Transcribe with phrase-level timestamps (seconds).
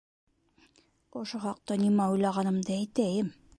[1.21, 3.33] Ошо хаҡта нимә уйлағанымды әйтәйем.